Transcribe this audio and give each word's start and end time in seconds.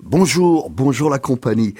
Bonjour, 0.00 0.70
bonjour 0.70 1.08
la 1.10 1.18
compagnie. 1.18 1.74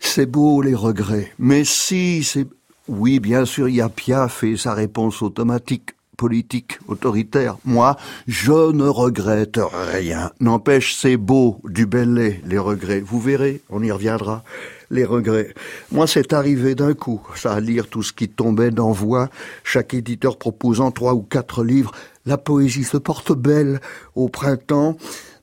C'est 0.00 0.26
beau 0.26 0.60
les 0.62 0.74
regrets. 0.74 1.32
Mais 1.38 1.64
si, 1.64 2.24
c'est... 2.24 2.46
Oui, 2.88 3.20
bien 3.20 3.44
sûr, 3.44 3.68
il 3.68 3.76
y 3.76 3.80
a 3.80 3.88
Piaf 3.88 4.44
et 4.44 4.56
sa 4.56 4.74
réponse 4.74 5.22
automatique 5.22 5.96
politique, 6.16 6.78
autoritaire. 6.88 7.56
Moi, 7.64 7.96
je 8.26 8.72
ne 8.72 8.88
regrette 8.88 9.60
rien. 9.92 10.32
N'empêche, 10.40 10.94
c'est 10.94 11.16
beau, 11.16 11.60
du 11.64 11.86
bel 11.86 12.14
lait, 12.14 12.40
les 12.44 12.58
regrets. 12.58 13.00
Vous 13.00 13.20
verrez, 13.20 13.60
on 13.70 13.82
y 13.82 13.90
reviendra. 13.90 14.42
Les 14.90 15.04
regrets. 15.04 15.52
Moi, 15.90 16.06
c'est 16.06 16.32
arrivé 16.32 16.74
d'un 16.74 16.94
coup, 16.94 17.20
ça 17.34 17.54
à 17.54 17.60
lire 17.60 17.88
tout 17.88 18.02
ce 18.02 18.12
qui 18.12 18.28
tombait 18.28 18.70
d'envoi, 18.70 19.30
chaque 19.64 19.94
éditeur 19.94 20.38
proposant 20.38 20.92
trois 20.92 21.14
ou 21.14 21.22
quatre 21.22 21.64
livres. 21.64 21.92
La 22.24 22.38
poésie 22.38 22.84
se 22.84 22.96
porte 22.96 23.32
belle 23.32 23.80
au 24.14 24.28
printemps. 24.28 24.96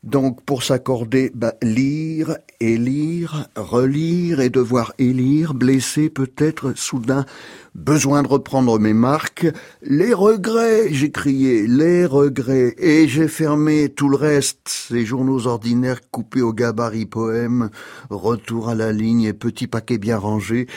Donc 0.04 0.44
pour 0.44 0.64
s'accorder, 0.64 1.32
bah, 1.34 1.54
lire 1.62 2.38
et 2.60 2.78
lire, 2.78 3.48
relire 3.56 4.42
et 4.42 4.50
devoir 4.50 4.94
élire, 5.00 5.54
blessé 5.54 6.10
peut-être 6.10 6.78
soudain, 6.78 7.26
besoin 7.74 8.22
de 8.22 8.28
reprendre 8.28 8.78
mes 8.80 8.94
marques, 8.94 9.48
les 9.82 10.14
regrets, 10.14 10.92
j'ai 10.92 11.10
crié, 11.10 11.68
les 11.68 12.06
regrets, 12.06 12.76
et 12.78 13.08
j'ai 13.08 13.30
fermé 13.30 13.88
tout 13.88 14.10
le 14.10 14.18
reste, 14.18 14.68
ces 14.68 15.06
journaux 15.06 15.48
ordinaires 15.48 16.02
coupés 16.12 16.42
au 16.42 16.52
gabarit 16.52 17.06
poème, 17.06 17.70
retour 18.10 18.68
à 18.68 18.76
la 18.76 18.92
ligne 18.92 19.24
et 19.24 19.34
petit 19.34 19.68
paquet 19.68 19.98
bien 19.98 20.18
rangé, 20.18 20.68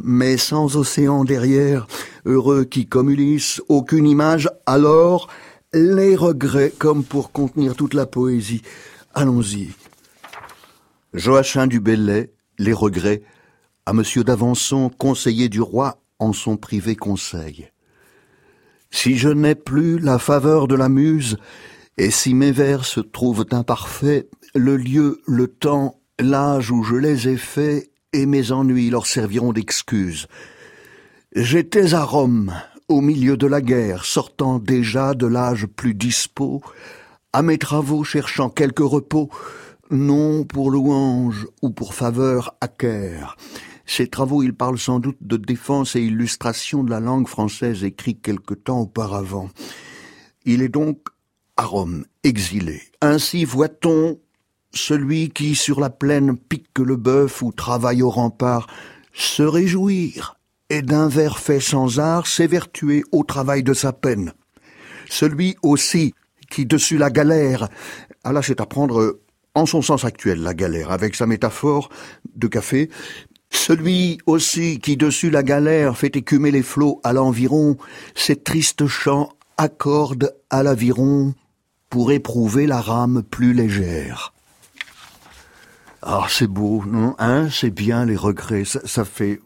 mais 0.00 0.36
sans 0.36 0.76
océan 0.76 1.24
derrière, 1.24 1.88
heureux 2.26 2.62
qui 2.62 2.86
comme 2.86 3.12
aucune 3.68 4.06
image, 4.06 4.48
alors 4.66 5.28
les 5.72 6.16
regrets, 6.16 6.72
comme 6.76 7.04
pour 7.04 7.32
contenir 7.32 7.74
toute 7.76 7.94
la 7.94 8.06
poésie. 8.06 8.62
Allons-y. 9.14 9.70
Joachim 11.14 11.66
du 11.66 11.80
Bellay, 11.80 12.32
Les 12.58 12.72
regrets, 12.72 13.22
à 13.86 13.92
Monsieur 13.92 14.24
d'Avançon, 14.24 14.90
conseiller 14.90 15.48
du 15.48 15.60
roi, 15.60 16.02
en 16.18 16.32
son 16.32 16.56
privé 16.56 16.96
conseil. 16.96 17.70
Si 18.90 19.16
je 19.16 19.28
n'ai 19.28 19.54
plus 19.54 19.98
la 19.98 20.18
faveur 20.18 20.68
de 20.68 20.74
la 20.74 20.88
muse, 20.88 21.36
et 21.96 22.10
si 22.10 22.34
mes 22.34 22.52
vers 22.52 22.84
se 22.84 23.00
trouvent 23.00 23.46
imparfaits, 23.50 24.28
le 24.54 24.76
lieu, 24.76 25.20
le 25.26 25.46
temps, 25.48 26.00
l'âge 26.18 26.70
où 26.70 26.82
je 26.82 26.96
les 26.96 27.28
ai 27.28 27.36
faits, 27.36 27.90
et 28.12 28.26
mes 28.26 28.52
ennuis 28.52 28.90
leur 28.90 29.06
serviront 29.06 29.52
d'excuse. 29.52 30.26
J'étais 31.34 31.94
à 31.94 32.04
Rome, 32.04 32.54
au 32.88 33.00
milieu 33.02 33.36
de 33.36 33.46
la 33.46 33.60
guerre, 33.60 34.04
sortant 34.04 34.58
déjà 34.58 35.14
de 35.14 35.26
l'âge 35.26 35.66
plus 35.66 35.94
dispos, 35.94 36.62
à 37.32 37.42
mes 37.42 37.58
travaux 37.58 38.02
cherchant 38.02 38.48
quelque 38.48 38.82
repos, 38.82 39.28
non 39.90 40.44
pour 40.44 40.70
louange 40.70 41.46
ou 41.62 41.70
pour 41.70 41.94
faveur 41.94 42.56
acquère. 42.60 43.36
Ces 43.84 44.06
travaux, 44.06 44.42
ils 44.42 44.54
parlent 44.54 44.78
sans 44.78 45.00
doute 45.00 45.18
de 45.20 45.36
défense 45.36 45.96
et 45.96 46.02
illustration 46.02 46.84
de 46.84 46.90
la 46.90 47.00
langue 47.00 47.28
française 47.28 47.84
écrite 47.84 48.22
quelque 48.22 48.54
temps 48.54 48.80
auparavant. 48.80 49.50
Il 50.44 50.62
est 50.62 50.68
donc 50.68 51.08
à 51.56 51.64
Rome, 51.64 52.04
exilé. 52.22 52.82
Ainsi 53.00 53.44
voit-on 53.44 54.18
celui 54.72 55.30
qui 55.30 55.54
sur 55.54 55.80
la 55.80 55.90
plaine 55.90 56.36
pique 56.36 56.78
le 56.78 56.96
bœuf 56.96 57.42
ou 57.42 57.52
travaille 57.52 58.02
au 58.02 58.10
rempart 58.10 58.66
se 59.12 59.42
réjouir 59.42 60.37
et 60.70 60.82
d'un 60.82 61.08
vers 61.08 61.38
fait 61.38 61.60
sans 61.60 61.98
art 61.98 62.26
s'évertuer 62.26 63.04
au 63.12 63.24
travail 63.24 63.62
de 63.62 63.74
sa 63.74 63.92
peine. 63.92 64.32
Celui 65.08 65.56
aussi 65.62 66.14
qui, 66.50 66.66
dessus 66.66 66.98
la 66.98 67.10
galère, 67.10 67.68
ah 68.24 68.32
là 68.32 68.42
c'est 68.42 68.60
à 68.60 68.66
prendre 68.66 69.20
en 69.54 69.66
son 69.66 69.82
sens 69.82 70.04
actuel, 70.04 70.42
la 70.42 70.54
galère, 70.54 70.90
avec 70.90 71.14
sa 71.14 71.26
métaphore 71.26 71.88
de 72.36 72.46
café, 72.46 72.90
celui 73.50 74.18
aussi 74.26 74.78
qui, 74.78 74.96
dessus 74.96 75.30
la 75.30 75.42
galère, 75.42 75.96
fait 75.96 76.14
écumer 76.16 76.50
les 76.50 76.62
flots 76.62 77.00
à 77.02 77.12
l'environ, 77.12 77.76
ces 78.14 78.36
tristes 78.36 78.86
chants 78.86 79.32
accordent 79.56 80.34
à 80.50 80.62
l'aviron 80.62 81.34
pour 81.88 82.12
éprouver 82.12 82.66
la 82.66 82.80
rame 82.80 83.22
plus 83.22 83.54
légère. 83.54 84.34
Ah, 86.02 86.26
c'est 86.28 86.46
beau, 86.46 86.84
non? 86.86 87.16
Hein? 87.18 87.48
C'est 87.50 87.70
bien 87.70 88.04
les 88.04 88.16
regrets, 88.16 88.64
ça 88.64 89.04
fait 89.04 89.40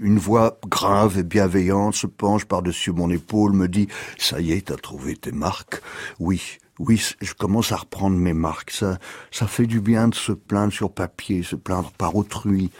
une 0.00 0.18
voix 0.18 0.58
grave 0.66 1.18
et 1.18 1.22
bienveillante 1.22 1.94
se 1.94 2.06
penche 2.06 2.44
par-dessus 2.44 2.92
mon 2.92 3.10
épaule, 3.10 3.52
me 3.52 3.68
dit 3.68 3.88
«Ça 4.18 4.40
y 4.40 4.52
est, 4.52 4.66
t'as 4.66 4.76
trouvé 4.76 5.16
tes 5.16 5.32
marques?» 5.32 5.82
Oui, 6.18 6.58
oui, 6.78 7.02
je 7.20 7.34
commence 7.34 7.72
à 7.72 7.76
reprendre 7.76 8.16
mes 8.16 8.32
marques. 8.32 8.70
Ça, 8.70 8.98
ça 9.30 9.46
fait 9.46 9.66
du 9.66 9.80
bien 9.80 10.08
de 10.08 10.14
se 10.14 10.32
plaindre 10.32 10.72
sur 10.72 10.90
papier, 10.90 11.42
se 11.42 11.56
plaindre 11.56 11.90
par 11.92 12.16
autrui. 12.16 12.70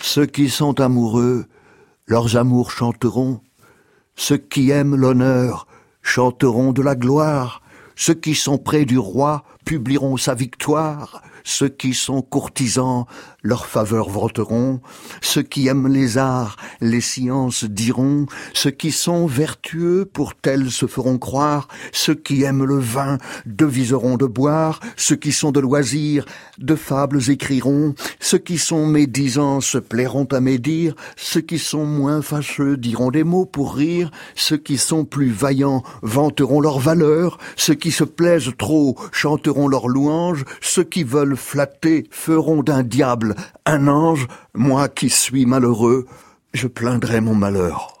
Ceux 0.00 0.26
qui 0.26 0.48
sont 0.50 0.80
amoureux, 0.80 1.46
leurs 2.06 2.36
amours 2.36 2.70
chanteront. 2.70 3.40
Ceux 4.16 4.38
qui 4.38 4.70
aiment 4.70 4.96
l'honneur 4.96 5.66
chanteront 6.02 6.72
de 6.72 6.82
la 6.82 6.94
gloire. 6.94 7.62
Ceux 7.96 8.14
qui 8.14 8.34
sont 8.34 8.58
près 8.58 8.84
du 8.84 8.98
roi 8.98 9.44
publieront 9.64 10.16
sa 10.16 10.34
victoire. 10.34 11.22
Ceux 11.44 11.68
qui 11.68 11.94
sont 11.94 12.22
courtisans, 12.22 13.06
leur 13.42 13.66
faveur 13.66 14.08
vanteront. 14.08 14.80
Ceux 15.22 15.42
qui 15.42 15.68
aiment 15.68 15.88
les 15.88 16.18
arts, 16.18 16.56
les 16.80 17.00
sciences 17.00 17.64
diront. 17.64 18.26
Ceux 18.52 18.70
qui 18.70 18.92
sont 18.92 19.26
vertueux, 19.26 20.08
pour 20.10 20.34
tels 20.34 20.70
se 20.70 20.86
feront 20.86 21.18
croire. 21.18 21.68
Ceux 21.92 22.14
qui 22.14 22.42
aiment 22.42 22.64
le 22.64 22.78
vin, 22.78 23.18
deviseront 23.46 24.16
de 24.16 24.26
boire. 24.26 24.80
Ceux 24.96 25.16
qui 25.16 25.32
sont 25.32 25.52
de 25.52 25.60
loisirs, 25.60 26.24
de 26.58 26.74
fables 26.74 27.30
écriront. 27.30 27.94
Ceux 28.18 28.38
qui 28.38 28.58
sont 28.58 28.86
médisants 28.86 29.60
se 29.60 29.78
plairont 29.78 30.28
à 30.32 30.40
médire. 30.40 30.94
Ceux 31.16 31.40
qui 31.40 31.58
sont 31.58 31.84
moins 31.84 32.22
fâcheux 32.22 32.76
diront 32.76 33.10
des 33.10 33.24
mots 33.24 33.46
pour 33.46 33.74
rire. 33.74 34.10
Ceux 34.34 34.58
qui 34.58 34.78
sont 34.78 35.04
plus 35.04 35.30
vaillants 35.30 35.82
vanteront 36.02 36.60
leur 36.60 36.78
valeur. 36.78 37.38
Ceux 37.56 37.74
qui 37.74 37.90
se 37.90 38.04
plaisent 38.04 38.52
trop 38.58 38.96
chanteront 39.12 39.68
leurs 39.68 39.88
louanges. 39.88 40.44
Ceux 40.60 40.84
qui 40.84 41.04
veulent 41.04 41.36
flattés 41.36 42.06
feront 42.10 42.62
d'un 42.62 42.82
diable 42.82 43.29
un 43.66 43.88
ange, 43.88 44.26
moi 44.54 44.88
qui 44.88 45.10
suis 45.10 45.46
malheureux, 45.46 46.06
je 46.54 46.66
plaindrai 46.66 47.20
mon 47.20 47.34
malheur. 47.34 47.99